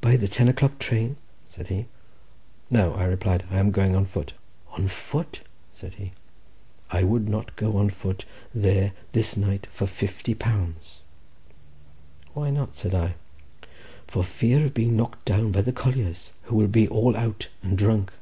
[0.00, 1.16] "By the ten o'clock train?"
[1.48, 1.86] said he.
[2.70, 4.32] "No," I replied, "I am going on foot."
[4.72, 6.10] "On foot!" said he;
[6.90, 11.02] "I would not go on foot there this night for fifty pounds."
[12.34, 13.14] "Why not?" said I.
[14.08, 17.78] "For fear of being knocked down by the colliers, who will be all out and
[17.78, 18.12] drunk."